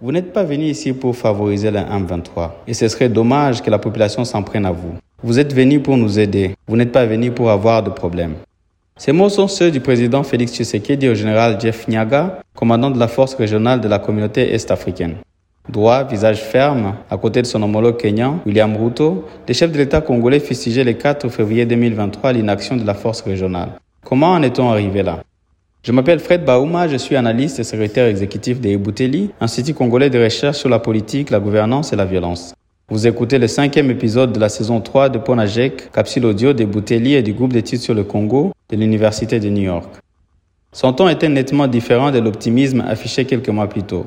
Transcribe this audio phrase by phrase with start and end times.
[0.00, 3.80] Vous n'êtes pas venu ici pour favoriser le M23 et ce serait dommage que la
[3.80, 4.94] population s'en prenne à vous.
[5.24, 6.54] Vous êtes venu pour nous aider.
[6.68, 8.34] Vous n'êtes pas venu pour avoir de problèmes.
[8.96, 13.08] Ces mots sont ceux du président Félix Tshisekedi au général Jeff Nyaga, commandant de la
[13.08, 15.16] force régionale de la communauté est-africaine.
[15.68, 20.00] Droit, visage ferme, à côté de son homologue kenyan, William Ruto, le chef de l'État
[20.00, 23.70] congolais fustigé le 4 février 2023 l'inaction de la force régionale.
[24.04, 25.24] Comment en est-on arrivé là?
[25.88, 30.22] Je m'appelle Fred Baouma, je suis analyste et secrétaire exécutif de Ebouteli, Institut congolais de
[30.22, 32.52] recherche sur la politique, la gouvernance et la violence.
[32.90, 37.14] Vous écoutez le cinquième épisode de la saison 3 de Ponajek, capsule audio de Bouteli
[37.14, 39.88] et du groupe d'études sur le Congo de l'Université de New York.
[40.72, 44.04] Son ton était nettement différent de l'optimisme affiché quelques mois plus tôt.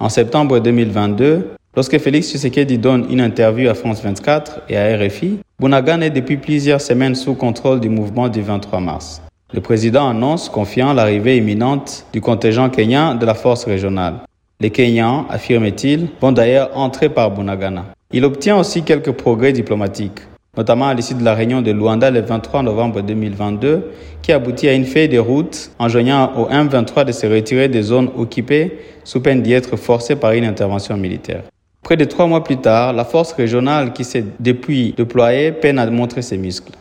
[0.00, 5.38] En septembre 2022, lorsque Félix Tshisekedi donne une interview à France 24 et à RFI,
[5.60, 9.22] Bunagan est depuis plusieurs semaines sous contrôle du mouvement du 23 mars.
[9.52, 14.14] Le président annonce confiant l'arrivée imminente du contingent kenyan de la force régionale.
[14.60, 17.86] Les Kenyans, affirme-t-il, vont d'ailleurs entrer par Bunagana.
[18.12, 20.20] Il obtient aussi quelques progrès diplomatiques,
[20.56, 23.90] notamment à l'issue de la réunion de Luanda le 23 novembre 2022,
[24.22, 28.10] qui aboutit à une feuille de route enjoignant au M23 de se retirer des zones
[28.16, 31.42] occupées sous peine d'y être forcé par une intervention militaire.
[31.82, 35.90] Près de trois mois plus tard, la force régionale qui s'est depuis déployée peine à
[35.90, 36.72] montrer ses muscles.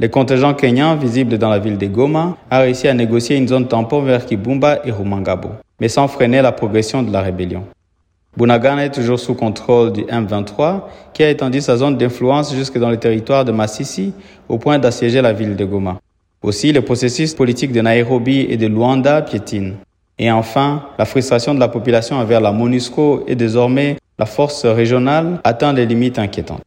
[0.00, 3.68] Le contingent kenyan, visible dans la ville de Goma, a réussi à négocier une zone
[3.68, 5.50] tampon vers Kibumba et Rumangabo,
[5.80, 7.62] mais sans freiner la progression de la rébellion.
[8.36, 10.80] Bunagana est toujours sous contrôle du M23,
[11.12, 14.12] qui a étendu sa zone d'influence jusque dans le territoire de Massissi,
[14.48, 16.00] au point d'assiéger la ville de Goma.
[16.42, 19.74] Aussi, le processus politique de Nairobi et de Luanda piétine.
[20.18, 25.38] Et enfin, la frustration de la population envers la MONUSCO et désormais la force régionale
[25.44, 26.62] atteint des limites inquiétantes.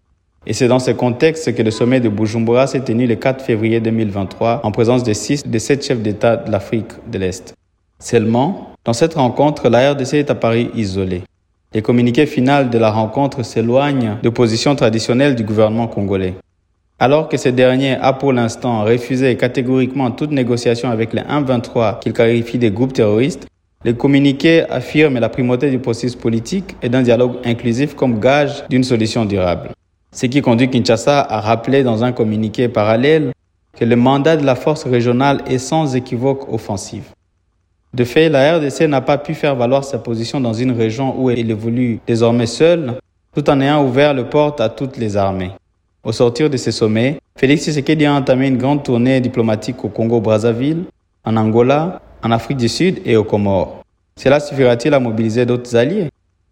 [0.46, 3.82] Et c'est dans ce contexte que le sommet de Bujumbura s'est tenu le 4 février
[3.82, 7.54] 2023 en présence de six des sept chefs d'État de l'Afrique de l'Est.
[8.00, 11.24] Seulement, dans cette rencontre, la RDC est apparue isolée.
[11.74, 16.36] Les communiqués finaux de la rencontre s'éloignent de positions traditionnelles du gouvernement congolais.
[16.98, 22.14] Alors que ce dernier a pour l'instant refusé catégoriquement toute négociation avec les 1-23 qu'il
[22.14, 23.48] qualifie des groupes terroristes,
[23.84, 28.84] les communiqués affirment la primauté du processus politique et d'un dialogue inclusif comme gage d'une
[28.84, 29.72] solution durable.
[30.12, 33.32] Ce qui conduit Kinshasa à rappeler dans un communiqué parallèle
[33.78, 37.14] que le mandat de la force régionale est sans équivoque offensif.
[37.94, 41.30] De fait, la RDC n'a pas pu faire valoir sa position dans une région où
[41.30, 42.96] elle évolue désormais seule,
[43.34, 45.52] tout en ayant ouvert le porte à toutes les armées.
[46.04, 50.86] Au sortir de ce sommet, Félix Tshisekedi a entamé une grande tournée diplomatique au Congo-Brazzaville,
[51.24, 53.84] en Angola, en Afrique du Sud et aux Comores.
[54.16, 56.10] Cela suffira-t-il à mobiliser d'autres alliés?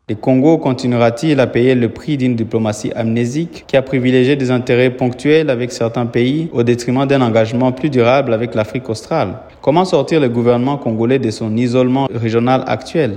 [0.07, 4.91] Le Congo continuera-t-il à payer le prix d'une diplomatie amnésique qui a privilégié des intérêts
[4.91, 9.39] ponctuels avec certains pays au détriment d'un engagement plus durable avec l'Afrique australe?
[9.63, 13.15] Comment sortir le gouvernement congolais de son isolement régional actuel?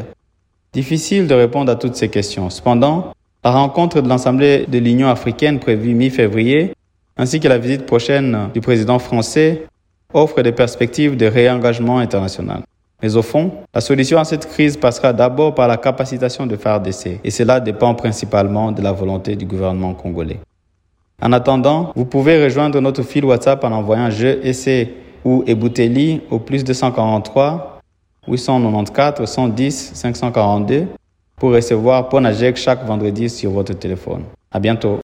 [0.72, 2.48] Difficile de répondre à toutes ces questions.
[2.48, 3.12] Cependant,
[3.44, 6.72] la rencontre de l'Assemblée de l'Union africaine prévue mi-février,
[7.18, 9.66] ainsi que la visite prochaine du président français,
[10.14, 12.62] offrent des perspectives de réengagement international.
[13.02, 16.80] Mais au fond, la solution à cette crise passera d'abord par la capacitation de faire
[16.80, 20.40] d'essai, et cela dépend principalement de la volonté du gouvernement congolais.
[21.22, 24.94] En attendant, vous pouvez rejoindre notre fil WhatsApp en envoyant je essai
[25.24, 27.80] ou Ebouteli au plus 243
[28.28, 30.86] 894 110 542
[31.36, 34.22] pour recevoir Ponajek chaque vendredi sur votre téléphone.
[34.50, 34.96] À bientôt.